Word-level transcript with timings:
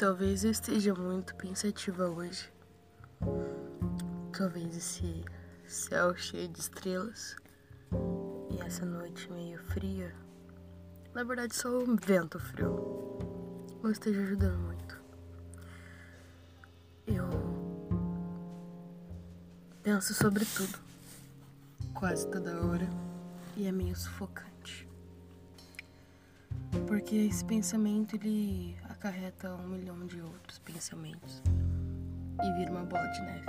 Talvez 0.00 0.44
eu 0.44 0.50
esteja 0.50 0.94
muito 0.94 1.34
pensativa 1.34 2.08
hoje. 2.08 2.50
Talvez 4.32 4.74
esse 4.74 5.22
céu 5.66 6.16
cheio 6.16 6.48
de 6.48 6.58
estrelas 6.58 7.36
e 8.50 8.62
essa 8.62 8.86
noite 8.86 9.30
meio 9.30 9.58
fria. 9.58 10.14
Na 11.12 11.22
verdade, 11.22 11.54
só 11.54 11.68
um 11.80 11.96
vento 11.96 12.38
frio. 12.38 13.18
Não 13.82 13.90
esteja 13.90 14.22
ajudando 14.22 14.58
muito. 14.60 15.02
Eu 17.06 17.28
penso 19.82 20.14
sobre 20.14 20.46
tudo, 20.46 20.78
quase 21.92 22.26
toda 22.30 22.58
hora, 22.64 22.88
e 23.54 23.66
é 23.66 23.70
meio 23.70 23.94
sufocante. 23.94 24.88
Porque 26.86 27.16
esse 27.16 27.44
pensamento 27.44 28.16
ele 28.16 28.78
acarreta 29.00 29.54
um 29.54 29.66
milhão 29.66 30.06
de 30.06 30.20
outros 30.20 30.58
pensamentos 30.58 31.42
e 32.44 32.52
vira 32.58 32.70
uma 32.70 32.84
bola 32.84 33.06
de 33.06 33.22
neve. 33.22 33.46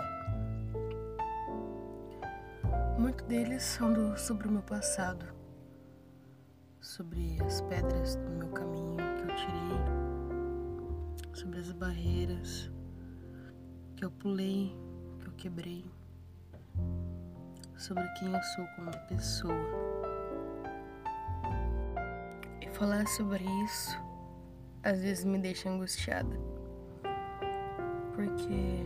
Muitos 2.98 3.26
deles 3.28 3.62
são 3.62 3.92
do, 3.92 4.18
sobre 4.18 4.48
o 4.48 4.52
meu 4.52 4.62
passado, 4.62 5.26
sobre 6.80 7.38
as 7.46 7.60
pedras 7.64 8.16
do 8.16 8.30
meu 8.30 8.48
caminho 8.48 8.96
que 8.96 9.24
eu 9.24 9.36
tirei, 9.36 9.78
sobre 11.34 11.60
as 11.60 11.70
barreiras 11.74 12.72
que 13.98 14.06
eu 14.06 14.12
pulei, 14.12 14.74
que 15.20 15.28
eu 15.28 15.34
quebrei, 15.34 15.84
sobre 17.78 18.08
quem 18.14 18.34
eu 18.34 18.42
sou 18.42 18.66
como 18.78 18.90
pessoa. 19.10 19.54
E 22.62 22.70
falar 22.70 23.06
sobre 23.08 23.44
isso 23.66 24.11
às 24.84 25.00
vezes 25.02 25.24
me 25.24 25.38
deixa 25.38 25.70
angustiada. 25.70 26.36
Porque 28.14 28.86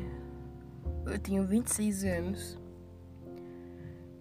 eu 1.05 1.19
tenho 1.19 1.45
26 1.45 2.03
anos 2.03 2.59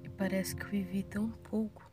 e 0.02 0.08
parece 0.08 0.54
que 0.54 0.64
eu 0.64 0.68
vivi 0.68 1.02
tão 1.02 1.30
pouco. 1.30 1.90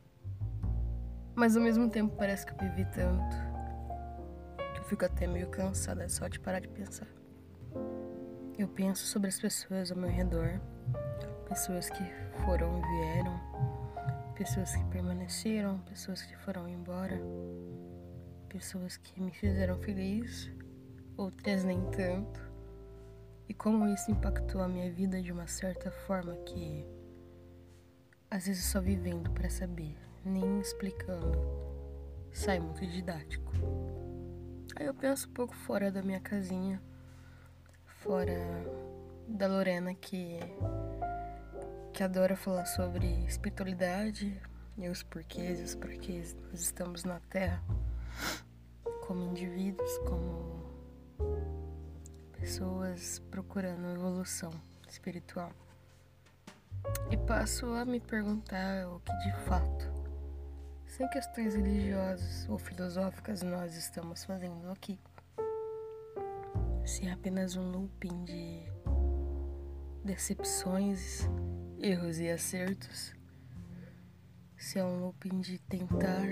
Mas 1.34 1.56
ao 1.56 1.62
mesmo 1.62 1.88
tempo 1.88 2.14
parece 2.16 2.46
que 2.46 2.52
eu 2.52 2.58
vivi 2.58 2.84
tanto 2.92 3.36
que 4.74 4.80
eu 4.80 4.84
fico 4.84 5.04
até 5.04 5.26
meio 5.26 5.48
cansada 5.48 6.08
só 6.08 6.28
de 6.28 6.38
parar 6.38 6.60
de 6.60 6.68
pensar. 6.68 7.08
Eu 8.58 8.68
penso 8.68 9.06
sobre 9.06 9.28
as 9.28 9.40
pessoas 9.40 9.90
ao 9.90 9.96
meu 9.96 10.10
redor, 10.10 10.60
pessoas 11.48 11.88
que 11.88 12.04
foram 12.44 12.78
e 12.78 12.82
vieram, 12.82 13.40
pessoas 14.34 14.74
que 14.76 14.84
permaneceram, 14.84 15.78
pessoas 15.80 16.22
que 16.22 16.36
foram 16.36 16.68
embora 16.68 17.18
pessoas 18.52 18.98
que 18.98 19.18
me 19.18 19.32
fizeram 19.32 19.78
feliz, 19.78 20.50
outras 21.16 21.64
nem 21.64 21.80
tanto. 21.90 22.52
E 23.48 23.54
como 23.54 23.88
isso 23.88 24.10
impactou 24.10 24.60
a 24.60 24.68
minha 24.68 24.92
vida 24.92 25.22
de 25.22 25.32
uma 25.32 25.46
certa 25.46 25.90
forma 25.90 26.36
que 26.44 26.86
às 28.30 28.46
vezes 28.46 28.64
só 28.64 28.80
vivendo 28.80 29.30
para 29.30 29.48
saber, 29.48 29.96
nem 30.24 30.60
explicando, 30.60 31.38
sai 32.30 32.60
muito 32.60 32.86
didático. 32.86 33.52
Aí 34.76 34.86
eu 34.86 34.94
penso 34.94 35.28
um 35.28 35.32
pouco 35.32 35.54
fora 35.54 35.90
da 35.90 36.02
minha 36.02 36.20
casinha, 36.20 36.82
fora 37.86 38.36
da 39.26 39.46
Lorena 39.46 39.94
que 39.94 40.38
que 41.92 42.02
adora 42.02 42.34
falar 42.34 42.64
sobre 42.64 43.06
espiritualidade 43.26 44.40
e 44.78 44.88
os 44.88 45.02
porquês 45.02 45.60
e 45.60 45.62
os 45.62 45.74
porquês 45.74 46.34
nós 46.34 46.62
estamos 46.62 47.04
na 47.04 47.20
Terra 47.20 47.62
como 49.06 49.24
indivíduos, 49.24 49.98
como 49.98 50.62
pessoas 52.38 53.20
procurando 53.30 53.88
evolução 53.94 54.50
espiritual. 54.88 55.52
E 57.10 57.16
passo 57.16 57.66
a 57.74 57.84
me 57.84 58.00
perguntar 58.00 58.88
o 58.88 59.00
que 59.00 59.16
de 59.18 59.32
fato, 59.44 59.92
sem 60.86 61.08
questões 61.08 61.54
religiosas 61.54 62.48
ou 62.48 62.58
filosóficas, 62.58 63.42
nós 63.42 63.76
estamos 63.76 64.24
fazendo 64.24 64.70
aqui. 64.70 64.98
Se 66.84 67.06
é 67.06 67.12
apenas 67.12 67.54
um 67.54 67.70
looping 67.70 68.24
de 68.24 68.62
decepções, 70.04 71.28
erros 71.78 72.18
e 72.18 72.28
acertos, 72.28 73.14
se 74.56 74.78
é 74.78 74.84
um 74.84 75.00
looping 75.00 75.40
de 75.40 75.58
tentar 75.58 76.26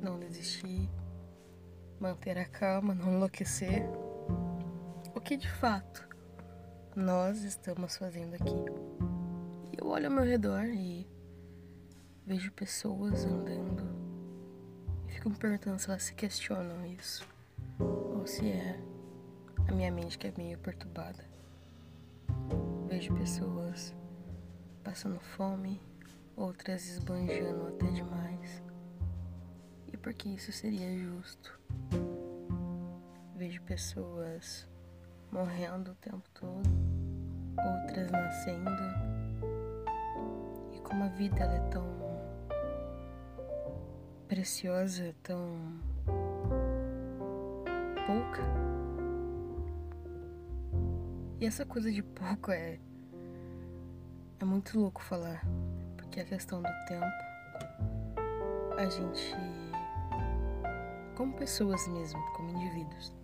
não 0.00 0.18
desistir, 0.18 0.88
manter 2.00 2.38
a 2.38 2.46
calma, 2.46 2.94
não 2.94 3.12
enlouquecer. 3.12 3.82
O 5.14 5.20
que 5.20 5.36
de 5.36 5.48
fato 5.48 6.08
nós 6.96 7.44
estamos 7.44 7.96
fazendo 7.98 8.34
aqui? 8.34 8.64
Eu 9.78 9.86
olho 9.86 10.06
ao 10.06 10.12
meu 10.12 10.24
redor 10.24 10.64
e 10.64 11.06
vejo 12.26 12.50
pessoas 12.52 13.26
andando 13.26 13.84
e 15.06 15.12
fico 15.12 15.28
me 15.28 15.36
perguntando 15.36 15.78
se 15.78 15.90
elas 15.90 16.04
se 16.04 16.14
questionam 16.14 16.86
isso 16.86 17.28
ou 17.78 18.26
se 18.26 18.48
é 18.48 18.80
a 19.68 19.72
minha 19.72 19.92
mente 19.92 20.18
que 20.18 20.26
é 20.26 20.32
meio 20.38 20.58
perturbada. 20.58 21.22
Vejo 22.88 23.14
pessoas 23.14 23.94
passando 24.82 25.20
fome, 25.20 25.82
outras 26.34 26.88
esbanjando 26.88 27.68
até 27.68 27.90
demais. 27.90 28.62
E 29.92 29.96
por 29.98 30.14
que 30.14 30.30
isso 30.30 30.50
seria 30.50 30.98
justo? 30.98 31.59
Vejo 33.36 33.62
pessoas 33.62 34.68
morrendo 35.32 35.92
o 35.92 35.94
tempo 35.94 36.28
todo, 36.34 36.68
outras 37.56 38.10
nascendo. 38.10 38.70
E 40.72 40.80
como 40.80 41.04
a 41.04 41.08
vida 41.08 41.44
é 41.44 41.60
tão 41.70 41.86
preciosa, 44.28 45.14
tão 45.22 45.80
pouca. 48.06 48.42
E 51.40 51.46
essa 51.46 51.64
coisa 51.64 51.90
de 51.90 52.02
pouco 52.02 52.50
é 52.50 52.78
é 54.40 54.44
muito 54.44 54.78
louco 54.78 55.02
falar, 55.02 55.42
porque 55.98 56.20
a 56.20 56.24
questão 56.24 56.62
do 56.62 56.68
tempo 56.86 57.04
a 58.78 58.86
gente 58.86 59.36
como 61.20 61.34
pessoas 61.34 61.86
mesmo, 61.86 62.18
como 62.32 62.48
indivíduos. 62.48 63.14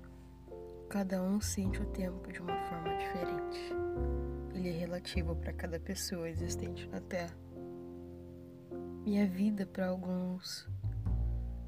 Cada 0.91 1.23
um 1.23 1.41
sente 1.41 1.81
o 1.81 1.87
tempo 1.87 2.31
de 2.31 2.43
uma 2.43 2.55
forma 2.65 2.95
diferente. 2.95 3.73
Ele 4.55 4.69
é 4.69 4.73
relativo 4.73 5.34
para 5.34 5.51
cada 5.55 5.81
pessoa 5.81 6.29
existente 6.29 6.87
na 6.89 7.01
Terra. 7.01 7.34
E 9.07 9.19
a 9.19 9.25
vida 9.25 9.65
para 9.65 9.87
alguns 9.87 10.69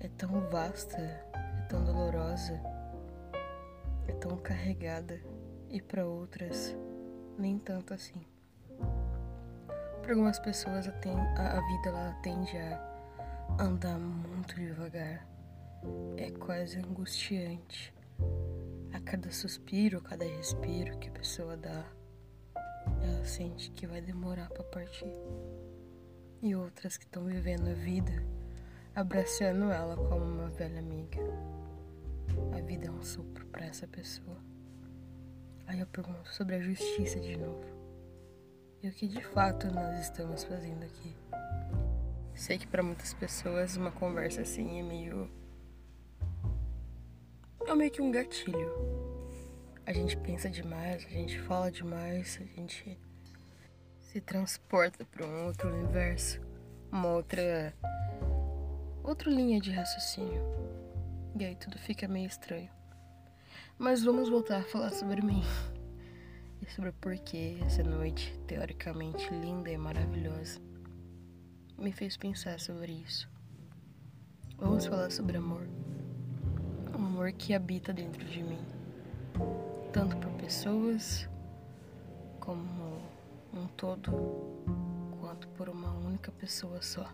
é 0.00 0.08
tão 0.18 0.38
vasta, 0.50 0.98
é 0.98 1.66
tão 1.70 1.82
dolorosa, 1.82 2.60
é 4.06 4.12
tão 4.12 4.36
carregada 4.36 5.18
e 5.70 5.80
para 5.80 6.04
outras 6.04 6.76
nem 7.38 7.58
tanto 7.58 7.94
assim. 7.94 8.20
Para 10.02 10.12
algumas 10.12 10.38
pessoas 10.38 10.86
a, 10.86 10.90
vida 10.90 11.88
ela 11.88 12.12
tende 12.22 12.54
a 12.58 13.56
andar 13.58 13.98
muito 13.98 14.54
devagar 14.56 15.37
é 16.16 16.30
quase 16.30 16.78
angustiante. 16.78 17.94
A 18.92 19.00
cada 19.00 19.30
suspiro, 19.30 19.98
a 19.98 20.00
cada 20.02 20.24
respiro 20.24 20.98
que 20.98 21.08
a 21.08 21.12
pessoa 21.12 21.56
dá, 21.56 21.84
ela 23.02 23.24
sente 23.24 23.70
que 23.70 23.86
vai 23.86 24.00
demorar 24.00 24.48
para 24.48 24.64
partir. 24.64 25.12
E 26.42 26.54
outras 26.54 26.96
que 26.96 27.04
estão 27.04 27.24
vivendo 27.24 27.68
a 27.68 27.74
vida, 27.74 28.24
abraçando 28.94 29.70
ela 29.70 29.96
como 29.96 30.24
uma 30.24 30.48
velha 30.50 30.78
amiga. 30.78 31.20
A 32.56 32.60
vida 32.60 32.88
é 32.88 32.90
um 32.90 33.02
sopro 33.02 33.46
para 33.46 33.66
essa 33.66 33.86
pessoa. 33.86 34.38
Aí 35.66 35.80
eu 35.80 35.86
pergunto 35.86 36.32
sobre 36.34 36.56
a 36.56 36.60
justiça 36.60 37.20
de 37.20 37.36
novo. 37.36 37.64
E 38.82 38.88
o 38.88 38.92
que 38.92 39.08
de 39.08 39.22
fato 39.22 39.66
nós 39.72 40.00
estamos 40.00 40.44
fazendo 40.44 40.84
aqui? 40.84 41.14
Sei 42.34 42.56
que 42.56 42.66
para 42.66 42.82
muitas 42.82 43.12
pessoas 43.12 43.76
uma 43.76 43.90
conversa 43.90 44.42
assim 44.42 44.78
é 44.78 44.82
meio 44.82 45.28
é 47.68 47.74
meio 47.74 47.90
que 47.90 48.00
um 48.00 48.10
gatilho. 48.10 48.72
A 49.84 49.92
gente 49.92 50.16
pensa 50.16 50.48
demais, 50.48 51.04
a 51.04 51.08
gente 51.08 51.38
fala 51.40 51.70
demais, 51.70 52.38
a 52.40 52.44
gente 52.44 52.98
se 54.00 54.20
transporta 54.20 55.04
para 55.04 55.26
um 55.26 55.46
outro 55.46 55.68
universo, 55.68 56.40
uma 56.90 57.08
outra 57.08 57.74
outra 59.04 59.30
linha 59.30 59.60
de 59.60 59.70
raciocínio. 59.70 60.42
E 61.38 61.44
aí 61.44 61.56
tudo 61.56 61.78
fica 61.78 62.08
meio 62.08 62.26
estranho. 62.26 62.70
Mas 63.78 64.02
vamos 64.02 64.28
voltar 64.28 64.60
a 64.60 64.64
falar 64.64 64.90
sobre 64.90 65.22
mim. 65.22 65.42
E 66.60 66.70
sobre 66.72 66.90
o 66.90 66.94
porquê 66.94 67.58
essa 67.64 67.82
noite, 67.82 68.36
teoricamente 68.46 69.28
linda 69.30 69.70
e 69.70 69.76
maravilhosa, 69.76 70.60
me 71.78 71.92
fez 71.92 72.16
pensar 72.16 72.58
sobre 72.58 72.92
isso. 72.92 73.30
Vamos 74.56 74.86
falar 74.86 75.10
sobre 75.10 75.36
amor 75.36 75.68
amor 77.18 77.32
que 77.32 77.52
habita 77.52 77.92
dentro 77.92 78.24
de 78.24 78.44
mim. 78.44 78.64
tanto 79.92 80.16
por 80.18 80.30
pessoas 80.34 81.28
como 82.38 83.02
um 83.52 83.66
todo, 83.76 84.12
quanto 85.20 85.48
por 85.48 85.68
uma 85.68 85.90
única 85.94 86.30
pessoa 86.30 86.80
só. 86.80 87.12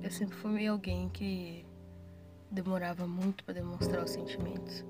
Eu 0.00 0.10
sempre 0.10 0.34
fui 0.34 0.66
alguém 0.66 1.10
que 1.10 1.66
demorava 2.50 3.06
muito 3.06 3.44
para 3.44 3.54
demonstrar 3.54 4.02
os 4.02 4.10
sentimentos. 4.10 4.82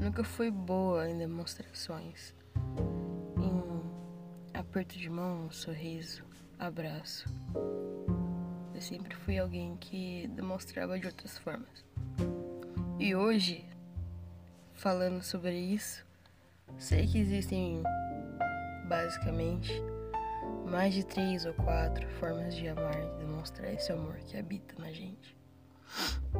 Nunca 0.00 0.24
fui 0.24 0.50
boa 0.50 1.08
em 1.08 1.16
demonstrações, 1.16 2.34
em 3.36 4.58
aperto 4.58 4.98
de 4.98 5.08
mão, 5.08 5.48
sorriso, 5.52 6.24
abraço. 6.58 7.24
Eu 8.78 8.82
sempre 8.82 9.12
fui 9.12 9.36
alguém 9.36 9.76
que 9.76 10.28
demonstrava 10.36 10.96
de 11.00 11.04
outras 11.04 11.36
formas. 11.36 11.84
E 12.96 13.12
hoje, 13.12 13.66
falando 14.72 15.20
sobre 15.20 15.58
isso, 15.58 16.06
sei 16.78 17.04
que 17.04 17.18
existem 17.18 17.82
basicamente 18.84 19.72
mais 20.64 20.94
de 20.94 21.04
três 21.04 21.44
ou 21.44 21.54
quatro 21.54 22.08
formas 22.20 22.54
de 22.54 22.68
amar, 22.68 22.94
de 22.94 23.18
demonstrar 23.18 23.74
esse 23.74 23.90
amor 23.90 24.14
que 24.18 24.36
habita 24.36 24.80
na 24.80 24.92
gente. 24.92 25.36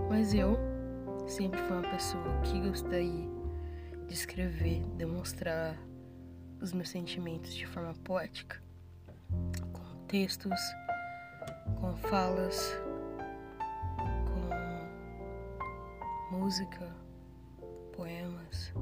Mas 0.08 0.32
eu 0.32 0.56
sempre 1.26 1.60
fui 1.62 1.76
uma 1.76 1.90
pessoa 1.90 2.40
que 2.42 2.60
gostaria 2.60 3.28
de 4.06 4.14
escrever, 4.14 4.84
demonstrar 4.96 5.76
os 6.60 6.72
meus 6.72 6.88
sentimentos 6.88 7.52
de 7.52 7.66
forma 7.66 7.94
poética, 8.04 8.62
com 9.72 10.06
textos, 10.06 10.60
com 11.80 11.96
falas, 11.96 12.76
com 16.30 16.36
música, 16.36 16.92
poemas 17.96 18.72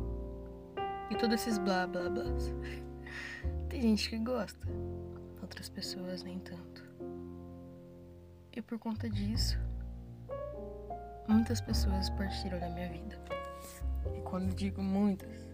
e 1.10 1.16
todos 1.16 1.34
esses 1.40 1.58
blá 1.58 1.86
blá 1.86 2.08
blá. 2.08 2.24
Tem 3.68 3.80
gente 3.80 4.10
que 4.10 4.18
gosta, 4.18 4.66
outras 5.40 5.68
pessoas 5.68 6.22
nem 6.22 6.38
tanto. 6.38 6.84
E 8.52 8.62
por 8.62 8.78
conta 8.78 9.08
disso, 9.08 9.58
muitas 11.28 11.60
pessoas 11.60 12.08
partiram 12.10 12.58
da 12.58 12.68
minha 12.70 12.88
vida. 12.88 13.18
E 14.16 14.20
quando 14.22 14.54
digo 14.54 14.82
muitas, 14.82 15.46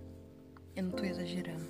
eu 0.77 0.85
não 0.85 0.93
tô 0.93 1.05
exagerando. 1.05 1.69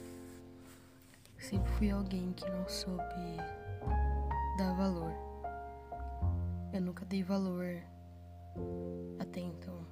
Sempre 1.39 1.71
fui 1.73 1.91
alguém 1.91 2.33
que 2.35 2.49
não 2.51 2.69
soube 2.69 3.37
dar 4.59 4.75
valor. 4.75 5.32
Eu 6.73 6.81
nunca 6.81 7.05
dei 7.05 7.23
valor 7.23 7.67
até 9.19 9.41
então 9.41 9.87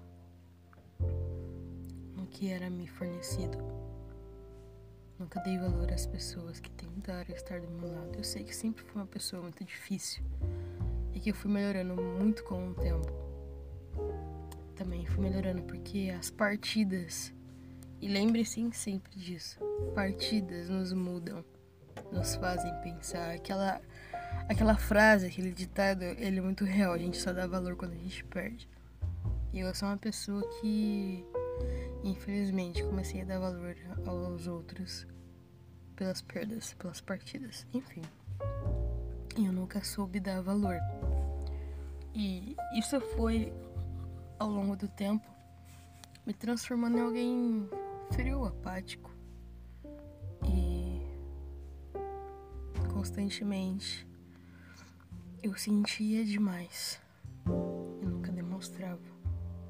no 2.17 2.27
que 2.27 2.51
era 2.51 2.71
me 2.71 2.87
fornecido. 2.87 3.59
Nunca 5.19 5.41
dei 5.41 5.59
valor 5.59 5.93
às 5.93 6.07
pessoas 6.07 6.61
que 6.61 6.71
tentaram 6.71 7.35
estar 7.35 7.61
do 7.61 7.69
meu 7.69 7.93
lado. 7.93 8.17
Eu 8.17 8.25
sei 8.25 8.43
que 8.43 8.55
sempre 8.57 8.83
fui 8.83 9.01
uma 9.01 9.07
pessoa 9.07 9.43
muito 9.43 9.65
difícil 9.65 10.25
e 11.13 11.21
que 11.21 11.31
eu 11.31 11.35
fui 11.35 11.51
melhorando 11.51 11.95
muito 11.95 12.43
com 12.45 12.71
o 12.71 12.75
tempo 12.75 13.31
também 14.81 15.05
fui 15.05 15.23
melhorando, 15.23 15.63
porque 15.65 16.11
as 16.19 16.31
partidas, 16.31 17.35
e 18.01 18.09
lembre-se 18.09 18.67
sempre 18.73 19.15
disso, 19.15 19.59
partidas 19.95 20.71
nos 20.71 20.91
mudam, 20.95 21.45
nos 22.11 22.35
fazem 22.37 22.73
pensar. 22.81 23.35
Aquela, 23.35 23.79
aquela 24.51 24.77
frase, 24.77 25.27
aquele 25.29 25.53
ditado, 25.53 26.03
ele 26.03 26.39
é 26.39 26.43
muito 26.43 26.65
real, 26.65 26.93
a 26.93 26.99
gente 26.99 27.17
só 27.17 27.33
dá 27.33 27.47
valor 27.47 27.77
quando 27.77 27.93
a 27.93 27.97
gente 27.97 28.25
perde. 28.25 28.69
E 29.53 29.61
eu 29.61 29.73
sou 29.73 29.89
uma 29.89 29.97
pessoa 29.97 30.43
que, 30.61 31.25
infelizmente, 32.03 32.83
comecei 32.83 33.23
a 33.23 33.25
dar 33.25 33.39
valor 33.39 33.77
aos 34.05 34.49
outros 34.49 35.07
pelas 35.95 36.21
perdas, 36.21 36.75
pelas 36.75 37.01
partidas, 37.01 37.65
enfim. 37.73 38.03
Eu 39.37 39.53
nunca 39.53 39.85
soube 39.85 40.19
dar 40.19 40.41
valor. 40.43 40.79
E 42.13 42.57
isso 42.77 43.01
foi 43.17 43.53
ao 44.37 44.51
longo 44.51 44.75
do 44.75 44.89
tempo, 44.89 45.31
me 46.27 46.35
transformando 46.35 46.99
em 46.99 47.01
alguém 47.01 47.69
frio, 48.11 48.45
apático 48.45 49.15
e 50.45 51.01
constantemente 52.93 54.10
eu 55.43 55.57
sentia 55.57 56.23
demais 56.25 57.01
e 58.03 58.05
nunca 58.05 58.31
demonstrava. 58.31 59.01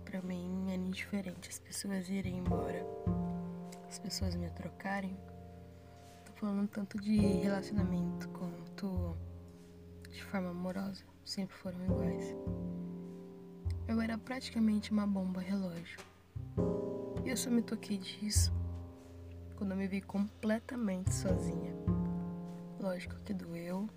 Para 0.04 0.20
mim 0.20 0.66
era 0.68 0.82
indiferente 0.82 1.48
as 1.48 1.60
pessoas 1.60 2.08
irem 2.08 2.38
embora, 2.38 2.84
as 3.88 3.98
pessoas 3.98 4.34
me 4.34 4.50
trocarem. 4.50 5.16
Tô 6.24 6.32
falando 6.32 6.68
tanto 6.68 7.00
de 7.00 7.16
relacionamento 7.16 8.28
quanto 8.30 9.16
de 10.10 10.22
forma 10.24 10.50
amorosa, 10.50 11.04
sempre 11.24 11.54
foram 11.56 11.84
iguais. 11.84 12.34
Eu 13.86 14.00
era 14.00 14.18
praticamente 14.18 14.90
uma 14.90 15.06
bomba 15.06 15.40
relógio. 15.40 16.00
E 17.24 17.28
eu 17.28 17.36
só 17.36 17.48
me 17.48 17.62
toquei 17.62 17.98
disso 17.98 18.52
quando 19.56 19.70
eu 19.72 19.76
me 19.76 19.86
vi 19.86 20.00
completamente 20.00 21.14
sozinha. 21.14 21.72
Lógico 22.80 23.14
que 23.22 23.32
doeu, 23.32 23.88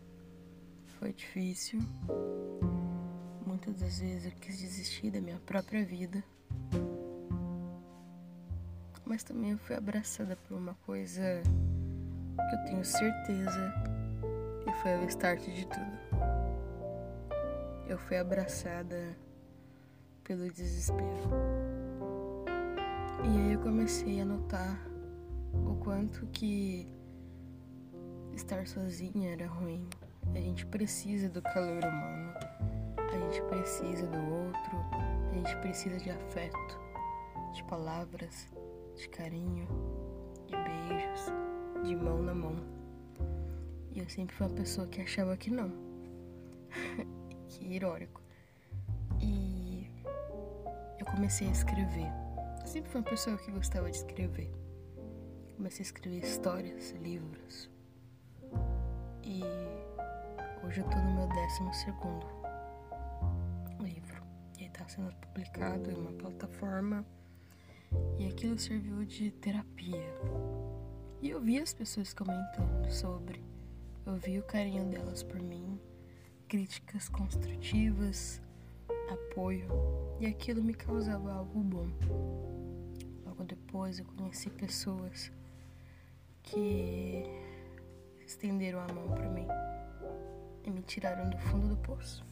foi 1.00 1.14
difícil. 1.14 1.80
Muitas 3.46 3.76
das 3.80 4.00
vezes 4.00 4.26
eu 4.26 4.32
quis 4.40 4.58
desistir 4.60 5.12
da 5.12 5.22
minha 5.22 5.40
própria 5.40 5.86
vida. 5.86 6.24
Mas 9.06 9.24
também 9.24 9.52
eu 9.52 9.58
fui 9.58 9.76
abraçada 9.76 10.36
por 10.48 10.58
uma 10.58 10.74
coisa 10.86 11.22
que 12.50 12.56
eu 12.56 12.64
tenho 12.66 12.86
certeza 12.86 13.74
que 14.64 14.72
foi 14.82 14.98
o 14.98 15.08
start 15.08 15.42
de 15.42 15.68
tudo. 15.68 16.24
Eu 17.88 17.98
fui 17.98 18.18
abraçada 18.18 19.16
pelo 20.24 20.50
desespero. 20.50 21.30
E 23.24 23.38
aí 23.38 23.54
eu 23.54 23.60
comecei 23.60 24.22
a 24.22 24.26
notar 24.26 24.80
o 25.54 25.76
quanto 25.76 26.26
que 26.28 26.88
estar 28.34 28.66
sozinha 28.68 29.34
era 29.34 29.48
ruim. 29.48 29.88
A 30.36 30.40
gente 30.40 30.66
precisa 30.66 31.30
do 31.30 31.42
calor 31.42 31.84
humano, 31.84 32.34
a 32.98 33.18
gente 33.20 33.42
precisa 33.44 34.08
do 34.08 34.18
outro, 34.18 34.78
a 35.32 35.36
gente 35.36 35.56
precisa 35.58 35.98
de 35.98 36.10
afeto, 36.10 36.80
de 37.54 37.64
palavras, 37.66 38.48
de 38.96 39.08
carinho, 39.10 39.68
de 40.48 40.56
beijos, 40.56 41.32
de 41.84 41.96
mão 41.96 42.22
na 42.22 42.34
mão. 42.34 42.56
E 43.92 44.00
eu 44.00 44.10
sempre 44.10 44.36
fui 44.36 44.48
uma 44.48 44.56
pessoa 44.56 44.88
que 44.88 45.02
achava 45.02 45.38
que 45.38 45.52
não. 45.52 45.72
que 47.48 47.66
irônico. 47.66 48.22
E 49.22 49.88
eu 51.00 51.06
comecei 51.06 51.48
a 51.48 51.52
escrever. 51.52 52.12
Eu 52.62 52.68
sempre 52.68 52.90
fui 52.90 53.02
uma 53.02 53.10
pessoa 53.10 53.38
que 53.38 53.52
gostava 53.52 53.90
de 53.92 53.98
escrever. 53.98 54.52
Comecei 55.56 55.82
a 55.82 55.86
escrever 55.86 56.24
histórias, 56.24 56.92
livros. 57.02 57.70
E 59.24 59.42
hoje 60.74 60.82
eu 60.82 60.90
tô 60.90 60.98
no 60.98 61.14
meu 61.14 61.28
décimo 61.28 61.72
segundo 61.72 62.26
livro. 63.80 64.24
E 64.58 64.68
tá 64.70 64.88
sendo 64.88 65.14
publicado 65.18 65.92
em 65.92 65.94
uma 65.94 66.14
plataforma. 66.14 67.06
E 68.18 68.26
aquilo 68.26 68.58
serviu 68.58 69.06
de 69.06 69.30
terapia. 69.30 70.16
E 71.22 71.30
eu 71.30 71.40
vi 71.40 71.60
as 71.60 71.76
pessoas 71.76 72.12
comentando 72.12 72.90
sobre. 72.90 73.44
Eu 74.04 74.16
vi 74.16 74.40
o 74.40 74.44
carinho 74.44 74.84
delas 74.86 75.22
por 75.22 75.40
mim, 75.40 75.80
críticas 76.48 77.08
construtivas, 77.08 78.42
apoio 79.12 79.68
e 80.20 80.26
aquilo 80.26 80.64
me 80.64 80.74
causava 80.74 81.34
algo 81.34 81.60
bom. 81.60 81.88
Logo 83.24 83.44
depois 83.44 84.00
eu 84.00 84.06
conheci 84.06 84.50
pessoas 84.50 85.32
que 86.42 87.26
estenderam 88.26 88.80
a 88.80 88.92
mão 88.92 89.10
para 89.10 89.30
mim 89.30 89.46
e 90.64 90.70
me 90.70 90.82
tiraram 90.82 91.30
do 91.30 91.38
fundo 91.38 91.68
do 91.68 91.78
poço. 91.78 92.26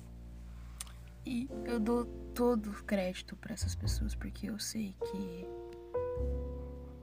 E 1.25 1.49
eu 1.65 1.79
dou 1.79 2.05
todo 2.33 2.71
o 2.71 2.83
crédito 2.83 3.35
para 3.35 3.53
essas 3.53 3.75
pessoas 3.75 4.15
porque 4.15 4.49
eu 4.49 4.57
sei 4.57 4.95
que 4.99 5.47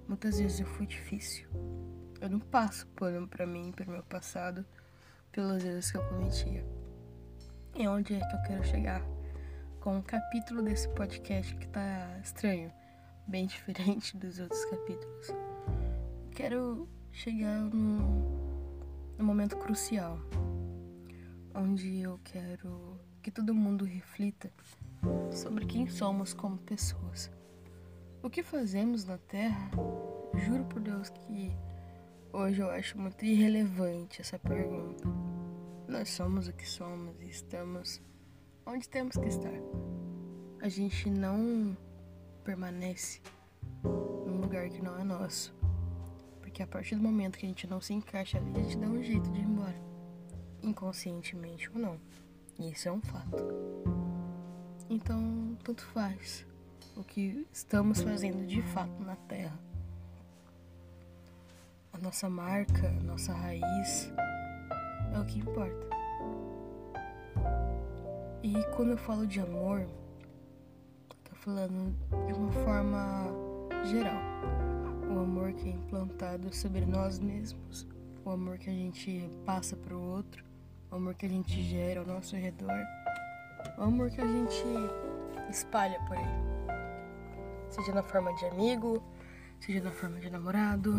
muitas 0.08 0.38
vezes 0.38 0.60
eu 0.60 0.66
fui 0.66 0.86
difícil. 0.86 1.48
Eu 2.20 2.28
não 2.28 2.40
passo 2.40 2.86
pano 2.88 3.28
para 3.28 3.46
mim, 3.46 3.70
para 3.70 3.86
meu 3.86 4.02
passado, 4.02 4.66
pelas 5.30 5.62
vezes 5.62 5.90
que 5.90 5.96
eu 5.98 6.08
cometia. 6.08 6.64
E 7.76 7.86
onde 7.86 8.14
é 8.14 8.18
que 8.18 8.36
eu 8.36 8.42
quero 8.42 8.64
chegar? 8.64 9.18
com 9.88 9.96
um 9.96 10.02
capítulo 10.02 10.60
desse 10.60 10.88
podcast 10.90 11.54
que 11.56 11.66
tá 11.68 12.18
estranho, 12.22 12.70
bem 13.26 13.46
diferente 13.48 14.16
dos 14.16 14.38
outros 14.38 14.64
capítulos. 14.66 15.28
Quero 16.32 16.88
chegar 17.10 17.60
num, 17.60 19.16
num 19.16 19.24
momento 19.24 19.56
crucial, 19.56 20.18
onde 21.58 22.00
eu 22.00 22.20
quero 22.22 23.00
que 23.20 23.32
todo 23.32 23.52
mundo 23.52 23.84
reflita 23.84 24.50
sobre 25.32 25.66
quem 25.66 25.88
somos 25.88 26.32
como 26.32 26.56
pessoas. 26.58 27.30
O 28.22 28.30
que 28.30 28.44
fazemos 28.44 29.04
na 29.04 29.18
Terra? 29.18 29.70
Juro 30.34 30.64
por 30.66 30.80
Deus 30.80 31.10
que 31.10 31.50
hoje 32.32 32.60
eu 32.60 32.70
acho 32.70 32.96
muito 32.96 33.24
irrelevante 33.24 34.20
essa 34.20 34.38
pergunta. 34.38 35.04
Nós 35.88 36.10
somos 36.10 36.46
o 36.46 36.52
que 36.52 36.68
somos 36.68 37.20
e 37.20 37.26
estamos 37.26 38.00
onde 38.64 38.88
temos 38.88 39.16
que 39.16 39.26
estar. 39.26 39.58
A 40.62 40.68
gente 40.68 41.10
não 41.10 41.76
permanece 42.44 43.20
num 43.82 44.40
lugar 44.40 44.68
que 44.68 44.80
não 44.80 44.96
é 44.96 45.02
nosso. 45.02 45.52
Porque 46.40 46.62
a 46.62 46.66
partir 46.66 46.94
do 46.94 47.02
momento 47.02 47.36
que 47.36 47.46
a 47.46 47.48
gente 47.48 47.66
não 47.66 47.80
se 47.80 47.94
encaixa 47.94 48.38
ali, 48.38 48.60
a 48.60 48.62
gente 48.62 48.78
dá 48.78 48.86
um 48.86 49.02
jeito 49.02 49.28
de 49.30 49.40
ir. 49.40 49.57
Inconscientemente 50.62 51.70
ou 51.70 51.78
não. 51.78 52.00
Isso 52.58 52.88
é 52.88 52.92
um 52.92 53.00
fato. 53.00 53.36
Então, 54.90 55.56
tanto 55.62 55.84
faz 55.86 56.46
o 56.96 57.04
que 57.04 57.46
estamos 57.52 58.00
fazendo 58.00 58.46
de 58.46 58.60
fato 58.62 59.02
na 59.02 59.14
Terra. 59.14 59.58
A 61.92 61.98
nossa 61.98 62.28
marca, 62.28 62.88
a 62.88 63.02
nossa 63.02 63.32
raiz 63.32 64.12
é 65.14 65.18
o 65.18 65.24
que 65.24 65.38
importa. 65.38 65.86
E 68.42 68.54
quando 68.74 68.92
eu 68.92 68.98
falo 68.98 69.26
de 69.26 69.40
amor, 69.40 69.86
tô 71.24 71.34
falando 71.36 71.94
de 72.26 72.32
uma 72.32 72.52
forma 72.64 73.26
geral. 73.84 74.20
O 75.14 75.20
amor 75.20 75.52
que 75.52 75.68
é 75.68 75.72
implantado 75.72 76.54
sobre 76.54 76.84
nós 76.84 77.18
mesmos, 77.18 77.86
o 78.24 78.30
amor 78.30 78.58
que 78.58 78.70
a 78.70 78.72
gente 78.72 79.28
passa 79.44 79.76
para 79.76 79.96
o 79.96 80.02
outro, 80.02 80.47
o 80.90 80.96
amor 80.96 81.14
que 81.14 81.26
a 81.26 81.28
gente 81.28 81.62
gera 81.62 82.00
ao 82.00 82.06
nosso 82.06 82.36
redor, 82.36 82.78
o 83.76 83.82
amor 83.82 84.10
que 84.10 84.20
a 84.20 84.26
gente 84.26 84.64
espalha 85.50 85.98
por 86.06 86.16
aí 86.16 86.58
seja 87.70 87.92
na 87.92 88.02
forma 88.02 88.34
de 88.34 88.46
amigo, 88.46 89.02
seja 89.60 89.82
na 89.82 89.90
forma 89.90 90.18
de 90.18 90.30
namorado, 90.30 90.92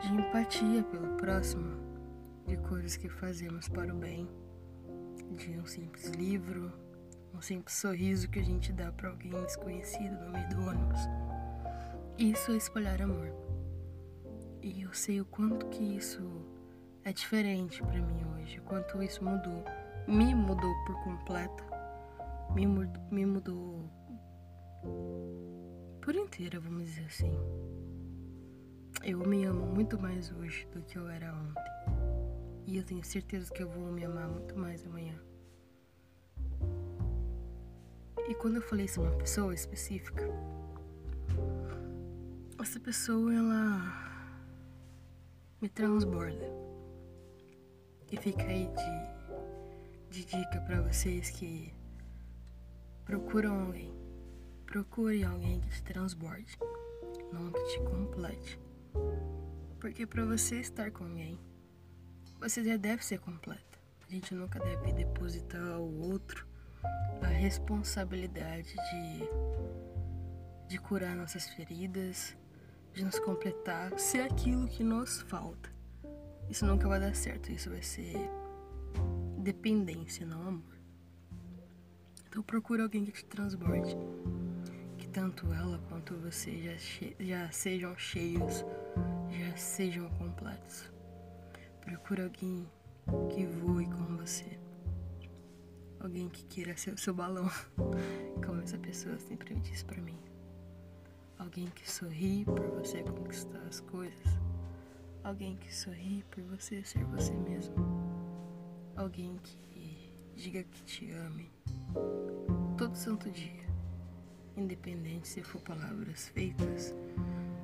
de 0.00 0.12
empatia 0.12 0.82
pelo 0.84 1.16
próximo, 1.16 1.76
de 2.46 2.56
coisas 2.58 2.96
que 2.96 3.08
fazemos 3.08 3.68
para 3.68 3.92
o 3.92 3.96
bem, 3.96 4.28
de 5.36 5.58
um 5.58 5.66
simples 5.66 6.08
livro, 6.10 6.72
um 7.34 7.40
simples 7.40 7.76
sorriso 7.76 8.28
que 8.28 8.38
a 8.38 8.44
gente 8.44 8.72
dá 8.72 8.92
para 8.92 9.08
alguém 9.08 9.30
desconhecido 9.30 10.12
no 10.20 10.30
meio 10.30 10.48
do 10.50 10.68
ônibus. 10.68 11.00
Isso 12.18 12.52
é 12.52 12.56
espalhar 12.56 13.00
amor. 13.00 13.32
E 14.60 14.82
eu 14.82 14.92
sei 14.92 15.20
o 15.20 15.24
quanto 15.24 15.66
que 15.66 15.82
isso 15.96 16.22
é 17.04 17.12
diferente 17.12 17.82
para 17.82 18.00
mim 18.00 18.24
hoje, 18.34 18.60
quanto 18.60 19.02
isso 19.02 19.24
mudou. 19.24 19.64
Me 20.06 20.34
mudou 20.34 20.72
por 20.84 21.02
completo. 21.04 21.64
Me 22.54 22.66
mudou, 22.66 23.02
me 23.10 23.26
mudou 23.26 23.90
por 26.00 26.14
inteira, 26.14 26.60
vamos 26.60 26.84
dizer 26.84 27.06
assim. 27.06 27.32
Eu 29.04 29.18
me 29.20 29.44
amo 29.44 29.66
muito 29.66 30.00
mais 30.00 30.30
hoje 30.32 30.66
do 30.72 30.82
que 30.82 30.96
eu 30.96 31.08
era 31.08 31.32
ontem. 31.34 31.62
E 32.66 32.76
eu 32.76 32.84
tenho 32.84 33.02
certeza 33.04 33.52
que 33.52 33.62
eu 33.62 33.68
vou 33.68 33.90
me 33.90 34.04
amar 34.04 34.28
muito 34.28 34.56
mais 34.56 34.84
amanhã. 34.86 35.18
E 38.28 38.34
quando 38.34 38.56
eu 38.56 38.62
falei 38.62 38.86
sobre 38.86 39.10
uma 39.10 39.18
pessoa 39.18 39.52
específica, 39.52 40.24
essa 42.60 42.78
pessoa 42.78 43.34
ela 43.34 44.02
me 45.60 45.68
transborda. 45.68 46.71
E 48.12 48.16
fica 48.16 48.44
aí 48.44 48.68
de, 50.10 50.20
de 50.20 50.24
dica 50.26 50.60
para 50.60 50.82
vocês 50.82 51.30
que 51.30 51.74
procuram 53.04 53.66
alguém 53.66 54.02
Procure 54.72 55.22
alguém 55.22 55.60
que 55.60 55.68
te 55.68 55.82
transborde, 55.82 56.58
não 57.30 57.52
que 57.52 57.62
te 57.64 57.78
complete. 57.80 58.58
Porque 59.78 60.06
para 60.06 60.24
você 60.24 60.60
estar 60.60 60.90
com 60.90 61.04
alguém, 61.04 61.38
você 62.40 62.64
já 62.64 62.78
deve 62.78 63.04
ser 63.04 63.20
completa. 63.20 63.78
A 64.08 64.10
gente 64.10 64.34
nunca 64.34 64.58
deve 64.58 64.94
depositar 64.94 65.74
ao 65.74 65.84
outro 65.84 66.46
a 67.20 67.26
responsabilidade 67.26 68.72
de, 68.72 69.28
de 70.68 70.78
curar 70.78 71.14
nossas 71.14 71.50
feridas, 71.50 72.34
de 72.94 73.04
nos 73.04 73.18
completar, 73.18 73.98
se 73.98 74.20
é 74.20 74.24
aquilo 74.24 74.66
que 74.66 74.82
nos 74.82 75.20
falta. 75.20 75.70
Isso 76.52 76.64
nunca 76.64 76.86
vai 76.86 77.00
dar 77.00 77.16
certo, 77.16 77.50
isso 77.50 77.68
vai 77.68 77.82
ser 77.82 78.14
dependência, 79.38 80.24
não 80.24 80.46
amor. 80.46 80.78
Então 82.28 82.42
procure 82.44 82.80
alguém 82.80 83.04
que 83.04 83.10
te 83.10 83.24
transborde 83.24 83.96
tanto 85.12 85.52
ela 85.52 85.78
quanto 85.88 86.14
você 86.16 86.58
já, 86.62 87.14
já 87.20 87.50
sejam 87.50 87.96
cheios, 87.96 88.64
já 89.30 89.56
sejam 89.56 90.08
completos. 90.10 90.90
Procura 91.82 92.24
alguém 92.24 92.66
que 93.30 93.44
voe 93.44 93.86
com 93.86 94.16
você. 94.16 94.58
Alguém 96.00 96.28
que 96.28 96.44
queira 96.46 96.76
ser 96.76 96.94
o 96.94 96.98
seu 96.98 97.14
balão, 97.14 97.48
como 98.44 98.62
essa 98.62 98.78
pessoa 98.78 99.18
sempre 99.18 99.54
me 99.54 99.60
disse 99.60 99.84
para 99.84 100.00
mim. 100.00 100.18
Alguém 101.38 101.66
que 101.66 101.88
sorri 101.90 102.44
por 102.44 102.66
você 102.70 103.02
conquistar 103.02 103.62
as 103.68 103.80
coisas. 103.80 104.41
Alguém 105.24 105.56
que 105.56 105.74
sorri 105.74 106.24
por 106.30 106.42
você 106.44 106.82
ser 106.84 107.04
você 107.04 107.32
mesmo. 107.32 107.74
Alguém 108.96 109.38
que 109.42 110.18
diga 110.34 110.62
que 110.64 110.82
te 110.84 111.10
ame 111.12 111.50
todo 112.76 112.94
santo 112.96 113.30
dia 113.30 113.62
independente 114.56 115.28
se 115.28 115.42
for 115.42 115.60
palavras 115.62 116.28
feitas, 116.28 116.94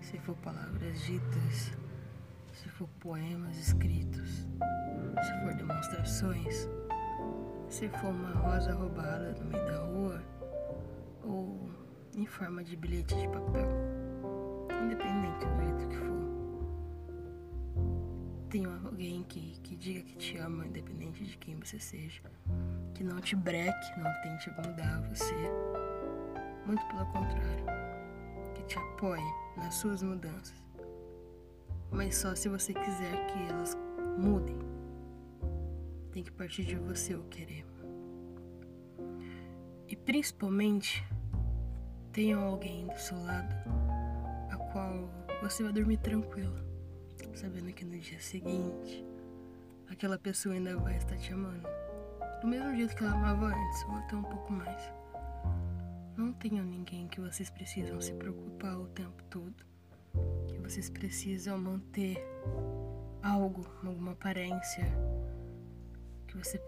se 0.01 0.19
for 0.19 0.35
palavras 0.37 1.01
ditas, 1.03 1.73
se 2.53 2.69
for 2.71 2.89
poemas 3.01 3.57
escritos, 3.59 4.47
se 5.23 5.41
for 5.43 5.55
demonstrações, 5.55 6.69
se 7.69 7.89
for 7.89 8.11
uma 8.11 8.31
rosa 8.31 8.73
roubada 8.73 9.33
no 9.33 9.45
meio 9.47 9.67
da 9.67 9.79
rua 9.85 10.23
ou 11.25 11.71
em 12.17 12.27
forma 12.27 12.65
de 12.65 12.77
bilhete 12.77 13.15
de 13.15 13.29
papel, 13.29 13.69
independente 14.83 15.47
do 15.47 15.63
jeito 15.63 15.88
Tem 18.51 18.65
alguém 18.65 19.23
que, 19.25 19.61
que 19.61 19.77
diga 19.77 20.01
que 20.01 20.17
te 20.17 20.39
ama, 20.39 20.67
independente 20.67 21.23
de 21.23 21.37
quem 21.37 21.57
você 21.57 21.79
seja, 21.79 22.23
que 22.95 23.05
não 23.05 23.21
te 23.21 23.37
breque, 23.37 24.01
não 24.01 24.11
tente 24.23 24.51
mudar 24.51 25.03
você 25.03 25.35
muito 26.65 26.85
pelo 26.87 27.05
contrário, 27.07 27.65
que 28.55 28.63
te 28.63 28.79
apoie 28.79 29.23
nas 29.57 29.75
suas 29.75 30.03
mudanças. 30.03 30.63
Mas 31.91 32.17
só 32.17 32.35
se 32.35 32.49
você 32.49 32.73
quiser 32.73 33.27
que 33.27 33.39
elas 33.51 33.77
mudem. 34.19 34.59
Tem 36.11 36.23
que 36.23 36.33
partir 36.33 36.65
de 36.65 36.77
você 36.77 37.15
o 37.15 37.25
querer. 37.25 37.67
E 39.87 39.95
principalmente, 39.95 41.07
tenha 42.13 42.37
alguém 42.37 42.87
do 42.87 42.99
seu 42.99 43.23
lado 43.25 43.55
a 44.51 44.57
qual 44.73 45.11
você 45.43 45.63
vai 45.63 45.73
dormir 45.73 45.99
tranquilo, 45.99 46.68
sabendo 47.39 47.73
que 47.73 47.85
no 47.85 47.97
dia 47.97 48.19
seguinte 48.19 49.07
aquela 49.89 50.19
pessoa 50.19 50.57
ainda 50.57 50.77
vai 50.77 50.97
estar 50.97 51.17
te 51.17 51.33
amando. 51.33 51.69
Do 52.41 52.49
mesmo 52.49 52.75
jeito 52.75 52.97
que 52.97 53.05
ela 53.05 53.13
amava 53.13 53.47
antes, 53.47 53.85
ou 53.85 53.95
até 53.95 54.17
um 54.17 54.23
pouco 54.25 54.53
mais. 54.53 54.93
Não 56.17 56.33
tenham 56.33 56.65
ninguém 56.65 57.07
que 57.07 57.21
vocês 57.21 57.49
precisam 57.49 58.01
se 58.01 58.13
preocupar 58.15 58.77
o 58.77 58.89
tempo 58.89 59.23
todo. 59.31 59.55
Que 60.49 60.59
vocês 60.59 60.91
precisam 60.91 61.57
manter 61.59 62.19
algo, 63.23 63.65
alguma 63.85 64.13
aparência. 64.13 64.85
Que 66.27 66.37
você 66.37 66.59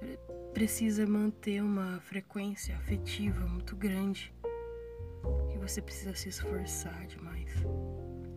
precisa 0.54 1.04
manter 1.04 1.62
uma 1.62 2.00
frequência 2.00 2.76
afetiva 2.76 3.44
muito 3.44 3.74
grande. 3.74 4.32
Que 5.50 5.58
você 5.58 5.82
precisa 5.82 6.14
se 6.14 6.28
esforçar 6.28 7.06
demais. 7.08 7.52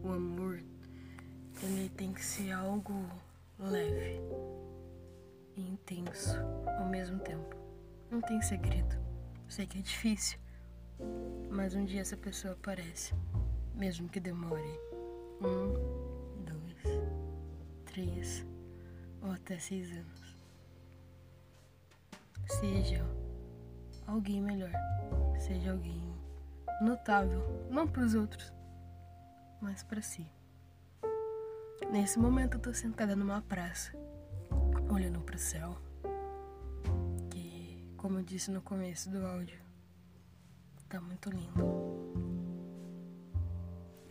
O 0.03 0.09
amor, 0.09 0.63
ele 1.63 1.89
tem 1.89 2.13
que 2.13 2.24
ser 2.24 2.51
algo 2.51 3.10
leve 3.58 4.20
e 5.55 5.62
intenso 5.62 6.38
ao 6.77 6.86
mesmo 6.86 7.20
tempo. 7.20 7.55
Não 8.12 8.22
tem 8.22 8.41
segredo. 8.41 8.96
Sei 9.48 9.65
que 9.65 9.79
é 9.79 9.82
difícil, 9.82 10.39
mas 11.50 11.74
um 11.74 11.86
dia 11.86 12.01
essa 12.01 12.17
pessoa 12.17 12.53
aparece, 12.53 13.13
mesmo 13.74 14.10
que 14.10 14.20
demore 14.20 14.79
um, 15.41 16.43
dois, 16.43 17.00
três 17.86 18.46
ou 19.22 19.32
até 19.32 19.58
seis 19.58 19.91
anos. 19.91 20.38
Seja 22.60 23.05
alguém 24.05 24.41
melhor, 24.41 24.72
seja 25.39 25.72
alguém 25.72 26.01
notável, 26.82 27.41
não 27.70 27.88
para 27.88 28.03
os 28.03 28.15
outros, 28.15 28.51
mas 29.62 29.82
para 29.82 30.01
si. 30.01 30.29
Nesse 31.93 32.17
momento 32.17 32.55
eu 32.55 32.59
tô 32.59 32.73
sentada 32.73 33.15
numa 33.15 33.39
praça, 33.43 33.93
olhando 34.89 35.21
para 35.21 35.35
o 35.35 35.38
céu, 35.38 35.77
que, 37.29 37.88
como 37.95 38.17
eu 38.17 38.23
disse 38.23 38.50
no 38.50 38.63
começo 38.63 39.12
do 39.12 39.23
áudio, 39.23 39.62
tá 40.89 41.00
muito 41.00 41.29
lindo. 41.29 41.63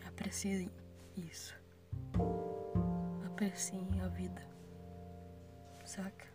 Apreciem 0.07 0.71
isso. 1.17 1.57
Apreciem 3.27 4.01
a 4.01 4.07
vida. 4.07 4.47
Saca? 5.85 6.29